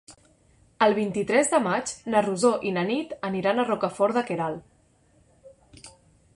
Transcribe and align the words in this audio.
El 0.85 0.95
vint-i-tres 0.99 1.51
de 1.51 1.59
maig 1.65 1.93
na 2.13 2.23
Rosó 2.27 2.51
i 2.69 2.73
na 2.79 2.85
Nit 2.89 3.13
aniran 3.29 3.61
a 3.65 3.69
Rocafort 3.71 4.19
de 4.21 4.27
Queralt. 4.31 5.89